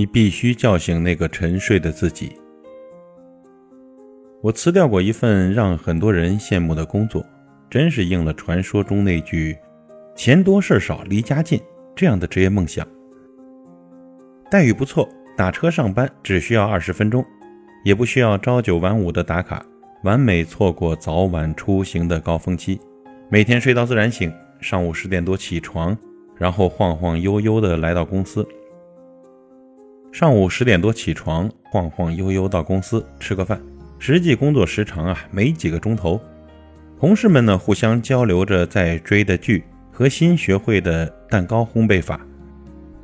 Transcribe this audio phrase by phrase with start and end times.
[0.00, 2.32] 你必须叫醒那个沉睡的自己。
[4.40, 7.22] 我辞掉过一份让很多人羡慕的工作，
[7.68, 9.54] 真是应了传说中那句
[10.16, 11.60] “钱多事少离家近”
[11.94, 12.88] 这样的职业梦想。
[14.50, 15.06] 待遇不错，
[15.36, 17.22] 打车上班只需要二十分钟，
[17.84, 19.62] 也不需要朝九晚五的打卡，
[20.04, 22.80] 完美错过早晚出行的高峰期。
[23.28, 25.94] 每天睡到自然醒，上午十点多起床，
[26.38, 28.48] 然后晃晃悠悠的来到公司。
[30.12, 33.60] 上午十点多起床，晃晃悠悠到公司吃个饭。
[34.00, 36.20] 实际工作时长啊，没几个钟头。
[36.98, 42.20] 同事们呢，互相交流着在追的剧和新学会的蛋糕烘焙法。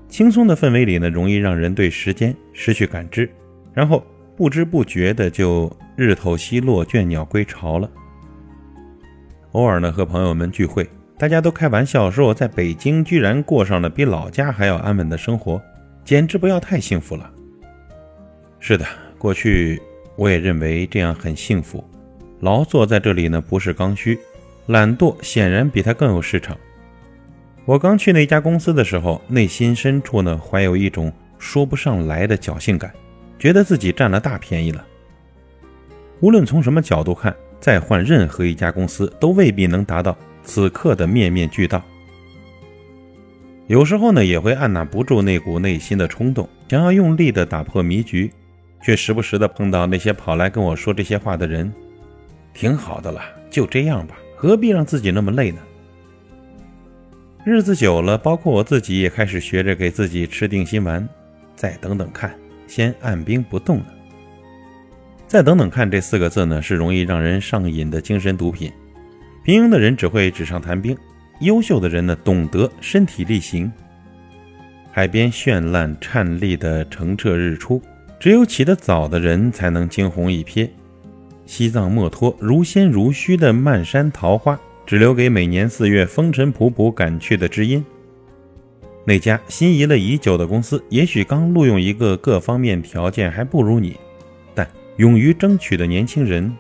[0.09, 3.31] 轻松的氛围里呢，容易让人对时间失去感知，
[3.73, 4.05] 然后
[4.37, 7.89] 不知不觉的就日头西落，倦鸟归巢了。
[9.53, 15.63] 偶尔呢，和朋友们聚会，大家都开玩笑说，我在北京居然过上了比老家还要安稳的生活，
[16.07, 17.31] 简直不要太幸福了。
[18.61, 18.87] 是的，
[19.19, 19.83] 过去。
[20.15, 21.85] 我也认为这样很幸福，
[22.41, 24.19] 劳作在这里呢不是刚需，
[24.69, 26.57] 懒惰显然比它更有市场。
[27.67, 32.91] 我刚去那家公司的时候，内心深处呢怀有一种说不上来的侥幸感，
[33.39, 34.83] 觉得自己占了大便宜了。
[36.21, 41.85] 无论从什么角度看，再换任何一家公司都未必能达到此刻的面面俱到。
[43.67, 48.31] 有时候呢也会按捺不住那股内心的冲动，想要用力的打破迷局。
[48.83, 51.73] 却时不时的碰到那些跑来跟我说这些话的人，
[52.55, 55.59] 挺好的了，就这样吧，何必让自己那么累呢？
[57.43, 61.09] 日子久了，包括我自己也开始学着给自己吃定心丸，
[61.57, 62.33] 再等等看，
[62.69, 63.87] 先按兵不动呢。
[65.27, 68.71] 再等等看这四个字呢，是容易让人上瘾的精神毒品。
[69.43, 70.97] 平庸的人只会纸上谈兵，
[71.41, 73.71] 优秀的人呢，懂得身体力行。
[74.93, 77.83] 海边绚烂颤栗的澄澈日出。
[78.19, 80.71] 只有起得早的人才能惊鸿一瞥，
[81.45, 87.85] 西藏墨脱如仙如虚的漫山桃花，只留给每年四月风尘仆仆赶去的知音。
[89.05, 93.99] 那家心仪了已久的公司，也许刚录用一个各方面条件还不如你，
[94.55, 96.51] 但勇于争取的年轻人。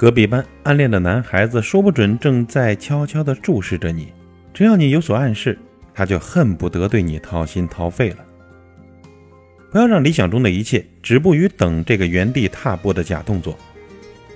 [0.00, 4.14] 隔壁班暗恋的男孩子，说不准正在悄悄地注视着你，
[4.54, 5.58] 只要你有所暗示，
[5.92, 8.16] 他就恨不得对你掏心掏肺了。
[9.70, 13.54] 不要让理想中的一切止步于等这个原地踏步的假动作。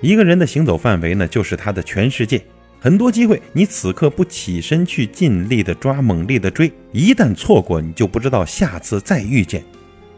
[0.01, 2.39] 一个人的行走范围呢，就是他的全世界。
[2.79, 9.63] 很多机会，你此刻不起身去尽力的抓、猛力的追，一旦错过，你就不知道下次再遇见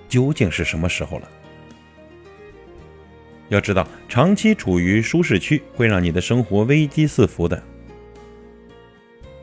[0.09, 1.29] 究竟是什么时候了。
[3.49, 7.61] 要知道，长期处于舒适区会让你的生活危机四伏的。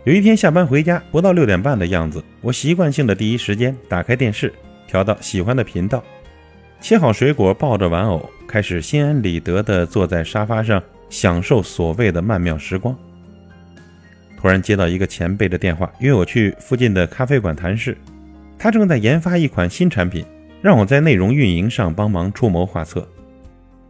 [0.05, 4.53] 有一天下班回家，不到六点半的样子，我习惯性的第一时间打开电视。
[4.87, 6.05] 调到喜欢的频道，
[6.81, 12.97] 切好水果，抱着玩偶，开始心安理得的坐在沙发上享受所谓的曼妙时光。
[14.37, 17.97] 突然接到一个前辈的电话，约我去附近的咖啡馆谈事。
[18.59, 20.25] 他正在研发一款新产品，
[20.61, 23.09] 让我在内容运营上帮忙出谋划策。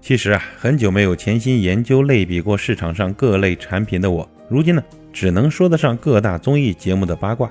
[0.04, 4.84] 其实啊，很久没有潜心研究类比过市场上各类产品的我，如今呢，
[5.14, 7.50] 只能说得上各大综艺节目的八卦。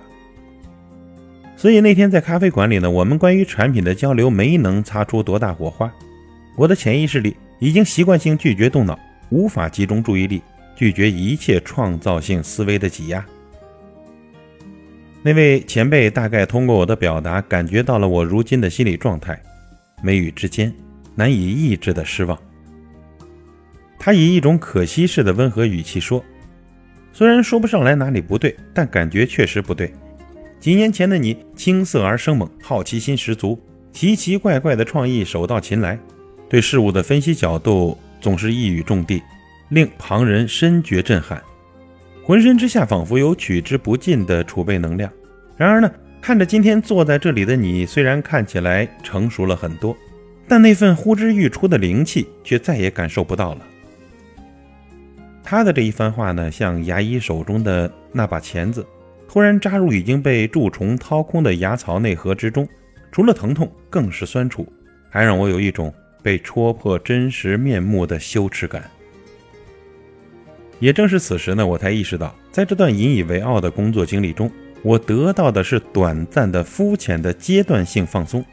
[1.58, 5.92] 所以那天在咖啡馆里呢，我们关于产品的交流没能擦出多大火花。
[6.56, 9.00] 我的潜意识里已经习惯性拒绝动脑，
[9.32, 10.40] 无法集中注意力，
[10.76, 13.26] 拒绝一切创造性思维的挤压。
[15.24, 19.42] 那位前辈大概通过我的表达，感觉到了我如今的心理状态，
[20.04, 20.72] 眉宇之间
[21.16, 22.38] 难以抑制的失望。
[24.00, 26.24] 他以一种可惜似的温和语气说
[27.14, 29.94] ：“虽然说不上来哪里不对，但感觉确实不对。”
[30.60, 36.00] 几年前的你青涩而生猛，好奇心十足，奇奇怪怪的创意手到擒来，
[36.50, 39.22] 对事物的分析角度总是一语中的，
[39.70, 41.42] 令旁人深觉震撼。
[42.24, 45.12] 浑身之下仿佛有取之不尽的储备能量。
[45.58, 49.96] 然而呢，看着今天坐在这里的你，虽然看起来成熟了很多，
[50.48, 53.62] 但那份呼之欲出的灵气却再也感受不到了。
[55.44, 58.86] 他的这一番话呢，像牙医手中的那把钳子。
[59.28, 62.70] 突然扎入已经被蛀虫掏空的牙槽内核之中，
[63.12, 64.72] 除了疼痛，更是酸楚，
[65.10, 65.92] 还让我有一种
[66.22, 68.84] 被戳破真实面目的羞耻感。
[70.80, 74.52] 也正是此时呢，我才意识到，在这段引以为傲的工作经历中，
[74.84, 78.46] 我得到的是短暂的、肤浅的阶段性放松，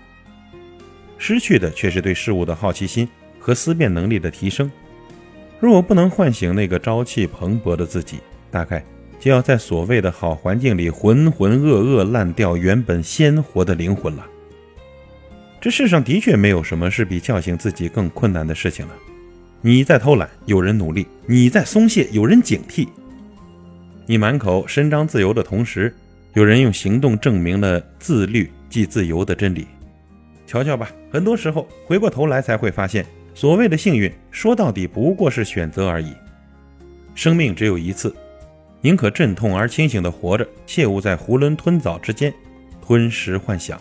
[1.21, 3.09] 失去的却是对事物的好奇心
[3.39, 4.69] 和思辨能力的提升。
[5.61, 8.19] 若我不能唤醒那个朝气蓬勃的自己，
[8.51, 8.85] 大概。
[9.21, 14.27] 就要在所谓的好环境里浑浑噩噩烂掉原本鲜活的灵魂了。
[15.61, 18.95] 这世上的确没有什么是比叫醒自己更困难的事情了。
[19.61, 22.89] 你在偷懒，有人努力；你在松懈，有人警惕。
[24.07, 25.95] 你满口伸张自由的同时，
[26.33, 29.67] 有人用行动证明了自律即自由的真理。
[30.51, 33.07] 瞧瞧吧，很多时候回过头来才会发现，
[33.37, 36.13] 所谓的幸运，说到底不过是选择而已。
[37.15, 38.13] 生命只有一次，
[38.81, 42.35] 宁可阵痛而清醒的活着，切勿在囫囵吞枣之间
[42.85, 43.81] 吞食幻想。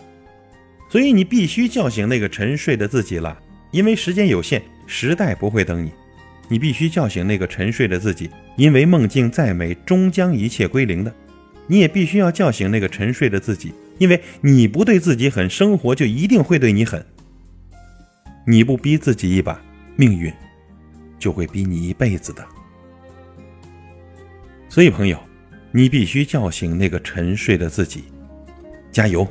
[0.88, 3.36] 所以你必须叫醒那个沉睡的自己了，
[3.72, 5.90] 因为时间有限，时代不会等你。
[6.46, 11.12] 你必须叫醒那个沉睡的自己，因为梦境再美，终将一切归零的。
[11.66, 17.04] 你也必须要叫醒那个沉睡的自己，因为你不对自己狠，生活就一定会对你狠。
[18.46, 19.60] 你不逼自己一把，
[19.94, 20.32] 命运
[21.18, 22.42] 就会逼你一辈子的。
[24.70, 25.18] 所以，朋友，
[25.70, 28.04] 你必须叫醒那个沉睡的自己，
[28.90, 29.28] 加油！